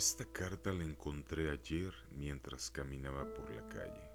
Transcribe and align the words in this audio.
Esta 0.00 0.24
carta 0.24 0.72
la 0.72 0.82
encontré 0.82 1.50
ayer 1.50 1.92
mientras 2.16 2.70
caminaba 2.70 3.34
por 3.34 3.54
la 3.54 3.68
calle. 3.68 4.10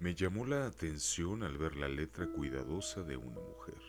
Me 0.00 0.16
llamó 0.16 0.44
la 0.44 0.66
atención 0.66 1.44
al 1.44 1.56
ver 1.56 1.76
la 1.76 1.86
letra 1.86 2.26
cuidadosa 2.26 3.04
de 3.04 3.16
una 3.16 3.38
mujer. 3.38 3.80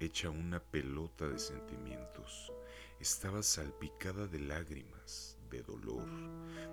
Hecha 0.00 0.30
una 0.30 0.60
pelota 0.60 1.28
de 1.28 1.38
sentimientos, 1.38 2.54
estaba 2.98 3.42
salpicada 3.42 4.26
de 4.26 4.38
lágrimas, 4.40 5.36
de 5.50 5.62
dolor, 5.62 6.08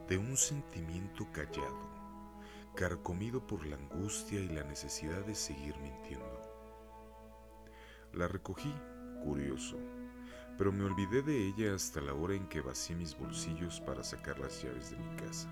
de 0.07 0.17
un 0.17 0.37
sentimiento 0.37 1.27
callado, 1.33 1.89
carcomido 2.77 3.45
por 3.45 3.65
la 3.65 3.75
angustia 3.75 4.39
y 4.39 4.47
la 4.47 4.63
necesidad 4.63 5.25
de 5.25 5.35
seguir 5.35 5.77
mintiendo. 5.79 6.41
La 8.13 8.29
recogí, 8.29 8.73
curioso, 9.25 9.77
pero 10.57 10.71
me 10.71 10.85
olvidé 10.85 11.21
de 11.21 11.47
ella 11.47 11.75
hasta 11.75 12.01
la 12.01 12.13
hora 12.13 12.33
en 12.33 12.47
que 12.47 12.61
vacié 12.61 12.95
mis 12.95 13.17
bolsillos 13.17 13.79
para 13.81 14.03
sacar 14.03 14.39
las 14.39 14.63
llaves 14.63 14.89
de 14.89 14.97
mi 14.97 15.15
casa. 15.15 15.47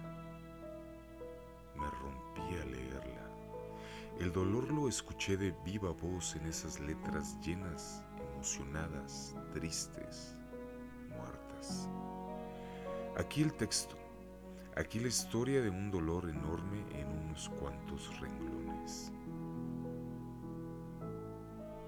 Me 1.75 1.87
rompí 2.01 2.55
a 2.59 2.65
leerla. 2.65 3.29
El 4.19 4.31
dolor 4.31 4.71
lo 4.71 4.87
escuché 4.87 5.37
de 5.37 5.53
viva 5.63 5.91
voz 5.91 6.35
en 6.35 6.47
esas 6.47 6.79
letras 6.79 7.39
llenas, 7.41 8.03
emocionadas, 8.33 9.35
tristes, 9.53 10.35
muertas. 11.09 11.87
Aquí 13.17 13.43
el 13.43 13.53
texto, 13.53 13.95
aquí 14.75 14.99
la 14.99 15.09
historia 15.09 15.61
de 15.61 15.69
un 15.69 15.91
dolor 15.91 16.29
enorme 16.29 16.83
en 16.99 17.07
unos 17.07 17.49
cuantos 17.49 18.19
renglones. 18.19 19.11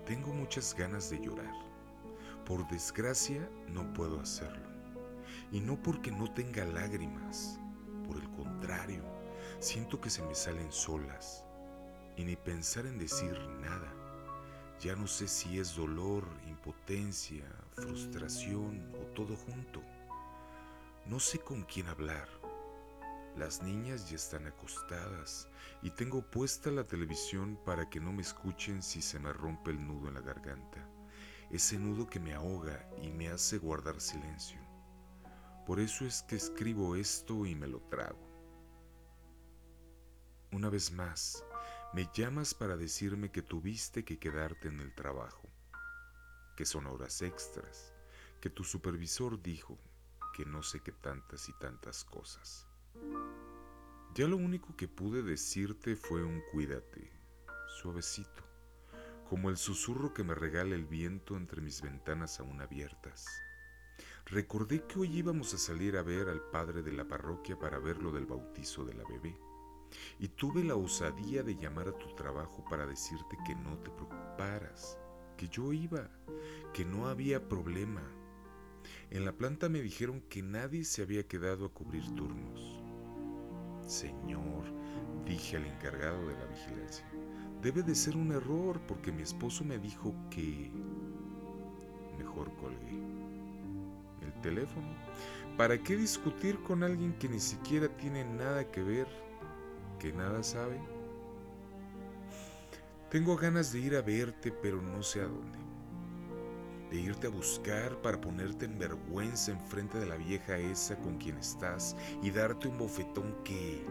Tengo 0.06 0.34
muchas 0.34 0.76
ganas 0.76 1.10
de 1.10 1.20
llorar 1.20 1.67
por 2.48 2.66
desgracia 2.70 3.50
no 3.68 3.92
puedo 3.92 4.22
hacerlo. 4.22 4.70
Y 5.52 5.60
no 5.60 5.76
porque 5.84 6.12
no 6.12 6.32
tenga 6.32 6.64
lágrimas, 6.64 7.60
por 8.06 8.16
el 8.16 8.30
contrario, 8.32 9.04
siento 9.60 10.00
que 10.00 10.10
se 10.10 10.24
me 10.24 10.34
salen 10.34 10.72
solas. 10.72 11.44
Y 12.16 12.24
ni 12.24 12.38
pensar 12.38 12.86
en 12.86 12.98
decir 12.98 13.38
nada. 13.60 13.94
Ya 14.80 14.96
no 14.96 15.08
sé 15.08 15.28
si 15.28 15.60
es 15.60 15.76
dolor, 15.76 16.24
impotencia, 16.48 17.44
frustración 17.76 18.94
o 18.96 19.14
todo 19.14 19.36
junto. 19.36 19.84
No 21.06 21.20
sé 21.20 21.40
con 21.40 21.64
quién 21.64 21.88
hablar. 21.88 22.30
Las 23.36 23.62
niñas 23.62 24.10
ya 24.10 24.16
están 24.16 24.48
acostadas 24.48 25.50
y 25.84 25.90
tengo 25.90 26.22
puesta 26.22 26.72
la 26.72 26.86
televisión 26.86 27.60
para 27.66 27.90
que 27.90 28.00
no 28.00 28.14
me 28.14 28.22
escuchen 28.22 28.82
si 28.82 29.02
se 29.02 29.20
me 29.20 29.34
rompe 29.34 29.72
el 29.72 29.86
nudo 29.86 30.08
en 30.08 30.14
la 30.14 30.22
garganta 30.22 30.87
ese 31.50 31.80
nudo 31.80 32.08
que 32.08 32.20
me 32.20 32.34
ahoga 32.34 32.90
y 33.02 33.10
me 33.10 33.30
hace 33.30 33.58
guardar 33.58 34.02
silencio. 34.02 34.60
Por 35.66 35.80
eso 35.80 36.06
es 36.06 36.24
que 36.24 36.36
escribo 36.36 36.96
esto 36.96 37.46
y 37.46 37.56
me 37.56 37.68
lo 37.68 37.80
trago. 37.90 38.20
Una 40.52 40.70
vez 40.70 40.92
más, 40.92 41.44
me 41.94 42.10
llamas 42.14 42.54
para 42.54 42.76
decirme 42.76 43.32
que 43.32 43.42
tuviste 43.42 44.04
que 44.04 44.20
quedarte 44.20 44.68
en 44.68 44.80
el 44.80 44.94
trabajo, 44.96 45.48
que 46.56 46.66
son 46.66 46.88
horas 46.88 47.22
extras, 47.22 47.94
que 48.42 48.50
tu 48.50 48.64
supervisor 48.64 49.42
dijo 49.42 49.78
que 50.36 50.46
no 50.46 50.64
sé 50.64 50.82
qué 50.82 50.92
tantas 50.92 51.50
y 51.50 51.54
tantas 51.60 52.04
cosas. 52.04 52.68
Ya 54.16 54.28
lo 54.28 54.38
único 54.38 54.76
que 54.76 54.88
pude 54.88 55.22
decirte 55.22 55.96
fue 55.96 56.24
un 56.24 56.42
cuídate, 56.52 57.12
suavecito 57.82 58.48
como 59.28 59.50
el 59.50 59.58
susurro 59.58 60.14
que 60.14 60.24
me 60.24 60.36
regala 60.36 60.76
el 60.76 60.86
viento 60.86 61.36
entre 61.36 61.62
mis 61.62 61.82
ventanas 61.82 62.40
aún 62.40 62.62
abiertas. 62.62 63.44
Recordé 64.26 64.86
que 64.88 65.00
hoy 65.00 65.18
íbamos 65.18 65.54
a 65.54 65.58
salir 65.58 65.98
a 65.98 66.02
ver 66.02 66.30
al 66.30 66.42
padre 66.50 66.82
de 66.82 66.92
la 66.92 67.08
parroquia 67.08 67.58
para 67.58 67.80
ver 67.80 68.02
lo 68.02 68.12
del 68.12 68.26
bautizo 68.26 68.86
de 68.86 68.94
la 68.94 69.04
bebé, 69.04 69.38
y 70.20 70.28
tuve 70.30 70.64
la 70.64 70.76
osadía 70.76 71.44
de 71.44 71.56
llamar 71.56 71.88
a 71.88 71.98
tu 71.98 72.14
trabajo 72.16 72.64
para 72.70 72.86
decirte 72.86 73.38
que 73.46 73.56
no 73.56 73.78
te 73.80 73.90
preocuparas, 73.92 74.98
que 75.38 75.48
yo 75.48 75.72
iba, 75.72 76.10
que 76.74 76.84
no 76.84 77.08
había 77.08 77.48
problema. 77.48 78.04
En 79.10 79.24
la 79.24 79.34
planta 79.34 79.70
me 79.70 79.82
dijeron 79.82 80.22
que 80.30 80.42
nadie 80.42 80.84
se 80.84 81.04
había 81.04 81.28
quedado 81.28 81.66
a 81.66 81.74
cubrir 81.74 82.04
turnos. 82.16 82.84
Señor, 83.86 84.66
dije 85.26 85.58
al 85.58 85.66
encargado 85.66 86.28
de 86.28 86.38
la 86.38 86.46
vigilancia, 86.46 87.10
Debe 87.62 87.82
de 87.82 87.96
ser 87.96 88.16
un 88.16 88.32
error 88.32 88.80
porque 88.88 89.12
mi 89.12 89.24
esposo 89.24 89.64
me 89.64 89.78
dijo 89.78 90.14
que... 90.30 90.72
Mejor 92.18 92.52
colgué 92.56 93.00
el 94.22 94.34
teléfono. 94.42 94.88
¿Para 95.58 95.78
qué 95.82 95.96
discutir 95.96 96.60
con 96.62 96.84
alguien 96.84 97.14
que 97.14 97.28
ni 97.28 97.40
siquiera 97.40 97.88
tiene 97.88 98.24
nada 98.24 98.70
que 98.70 98.84
ver, 98.84 99.08
que 100.00 100.14
nada 100.14 100.44
sabe? 100.44 100.80
Tengo 103.10 103.38
ganas 103.38 103.72
de 103.72 103.80
ir 103.80 103.96
a 103.96 104.02
verte, 104.02 104.52
pero 104.52 104.82
no 104.82 105.02
sé 105.02 105.22
a 105.22 105.28
dónde. 105.28 105.58
De 106.92 107.00
irte 107.00 107.28
a 107.28 107.30
buscar 107.32 108.02
para 108.02 108.22
ponerte 108.22 108.66
en 108.66 108.78
vergüenza 108.78 109.52
enfrente 109.52 109.98
de 109.98 110.06
la 110.06 110.16
vieja 110.16 110.58
esa 110.58 110.98
con 110.98 111.18
quien 111.18 111.38
estás 111.38 111.96
y 112.22 112.32
darte 112.32 112.68
un 112.68 112.78
bofetón 112.78 113.36
que... 113.44 113.84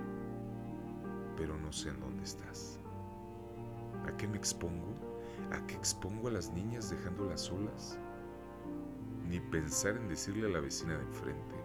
Pero 1.37 1.59
no 1.59 1.72
sé 1.72 1.88
en 1.88 2.00
dónde 2.00 2.25
estás. 2.25 2.78
¿A 4.06 4.17
qué 4.17 4.28
me 4.28 4.37
expongo? 4.37 4.94
¿A 5.53 5.67
qué 5.67 5.75
expongo 5.75 6.28
a 6.28 6.33
las 6.33 6.50
niñas 6.53 6.91
dejándolas 6.91 7.43
solas? 7.43 7.99
Ni 9.28 9.41
pensar 9.41 9.97
en 9.97 10.09
decirle 10.09 10.47
a 10.47 10.50
la 10.50 10.61
vecina 10.61 10.97
de 10.97 11.05
enfrente, 11.05 11.56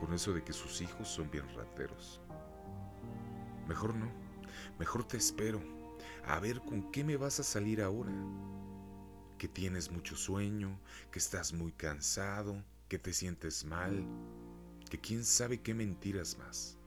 con 0.00 0.12
eso 0.12 0.32
de 0.32 0.42
que 0.42 0.52
sus 0.52 0.80
hijos 0.80 1.08
son 1.08 1.30
bien 1.30 1.48
rateros. 1.54 2.20
Mejor 3.68 3.94
no, 3.94 4.10
mejor 4.78 5.04
te 5.04 5.16
espero, 5.16 5.60
a 6.26 6.38
ver 6.40 6.60
con 6.60 6.90
qué 6.90 7.04
me 7.04 7.16
vas 7.16 7.40
a 7.40 7.44
salir 7.44 7.80
ahora. 7.82 8.12
Que 9.38 9.48
tienes 9.48 9.90
mucho 9.90 10.16
sueño, 10.16 10.78
que 11.10 11.18
estás 11.18 11.52
muy 11.52 11.72
cansado, 11.72 12.62
que 12.88 12.98
te 12.98 13.12
sientes 13.12 13.64
mal, 13.64 14.04
que 14.90 15.00
quién 15.00 15.24
sabe 15.24 15.60
qué 15.60 15.74
mentiras 15.74 16.38
más. 16.38 16.78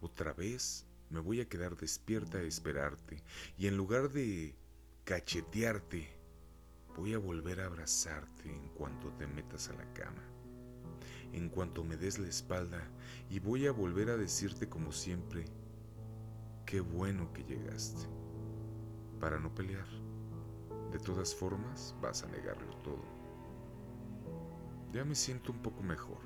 Otra 0.00 0.32
vez 0.32 0.87
me 1.10 1.20
voy 1.20 1.40
a 1.40 1.48
quedar 1.48 1.76
despierta 1.76 2.38
a 2.38 2.42
esperarte 2.42 3.22
y 3.56 3.66
en 3.66 3.76
lugar 3.76 4.10
de 4.10 4.54
cachetearte, 5.04 6.08
voy 6.96 7.14
a 7.14 7.18
volver 7.18 7.60
a 7.60 7.66
abrazarte 7.66 8.50
en 8.50 8.68
cuanto 8.70 9.10
te 9.12 9.26
metas 9.26 9.68
a 9.68 9.72
la 9.72 9.92
cama, 9.94 10.22
en 11.32 11.48
cuanto 11.48 11.82
me 11.84 11.96
des 11.96 12.18
la 12.18 12.28
espalda 12.28 12.82
y 13.30 13.38
voy 13.38 13.66
a 13.66 13.72
volver 13.72 14.10
a 14.10 14.16
decirte 14.16 14.68
como 14.68 14.92
siempre, 14.92 15.46
qué 16.66 16.80
bueno 16.80 17.32
que 17.32 17.44
llegaste, 17.44 18.06
para 19.20 19.38
no 19.38 19.54
pelear. 19.54 19.86
De 20.92 20.98
todas 20.98 21.34
formas, 21.34 21.94
vas 22.00 22.22
a 22.22 22.28
negarlo 22.28 22.74
todo. 22.78 23.04
Ya 24.92 25.04
me 25.04 25.14
siento 25.14 25.52
un 25.52 25.60
poco 25.60 25.82
mejor. 25.82 26.20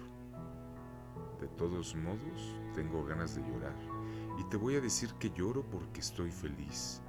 De 1.41 1.49
todos 1.49 1.97
modos, 1.97 2.57
tengo 2.75 3.05
ganas 3.05 3.35
de 3.35 3.43
llorar 3.43 4.02
y 4.43 4.45
te 4.45 4.57
voy 4.57 4.75
a 4.75 4.81
decir 4.81 5.15
que 5.21 5.31
lloro 5.31 5.63
porque 5.71 6.01
estoy 6.01 6.33
feliz, 6.33 7.01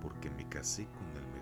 porque 0.00 0.30
me 0.30 0.48
casé 0.48 0.86
con 0.86 1.04
el 1.16 1.39